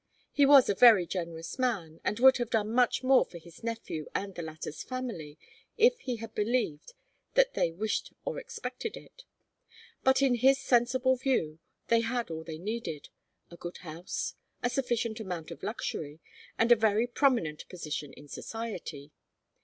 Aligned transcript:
He 0.31 0.47
was 0.47 0.67
a 0.67 0.73
very 0.73 1.05
generous 1.05 1.59
man, 1.59 1.99
and 2.03 2.17
would 2.19 2.37
have 2.37 2.49
done 2.49 2.71
much 2.73 3.03
more 3.03 3.23
for 3.23 3.37
his 3.37 3.63
nephew 3.63 4.07
and 4.15 4.33
the 4.33 4.41
latter's 4.41 4.81
family 4.81 5.37
if 5.77 5.99
he 5.99 6.15
had 6.15 6.33
believed 6.33 6.93
that 7.35 7.53
they 7.53 7.69
wished 7.71 8.11
or 8.25 8.39
expected 8.39 8.97
it. 8.97 9.25
But 10.03 10.23
in 10.23 10.33
his 10.33 10.57
sensible 10.57 11.17
view, 11.17 11.59
they 11.89 11.99
had 11.99 12.31
all 12.31 12.43
they 12.43 12.57
needed, 12.57 13.09
a 13.51 13.57
good 13.57 13.77
house, 13.85 14.33
a 14.63 14.71
sufficient 14.71 15.19
amount 15.19 15.51
of 15.51 15.61
luxury, 15.61 16.19
and 16.57 16.71
a 16.71 16.75
very 16.75 17.05
prominent 17.05 17.69
position 17.69 18.11
in 18.13 18.27
society. 18.27 19.11